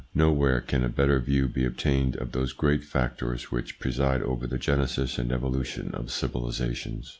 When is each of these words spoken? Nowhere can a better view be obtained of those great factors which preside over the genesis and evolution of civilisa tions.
Nowhere 0.15 0.61
can 0.61 0.83
a 0.83 0.89
better 0.89 1.19
view 1.19 1.47
be 1.47 1.63
obtained 1.63 2.15
of 2.15 2.31
those 2.31 2.53
great 2.53 2.83
factors 2.83 3.51
which 3.51 3.77
preside 3.79 4.23
over 4.23 4.47
the 4.47 4.57
genesis 4.57 5.19
and 5.19 5.31
evolution 5.31 5.93
of 5.93 6.07
civilisa 6.07 6.75
tions. 6.75 7.09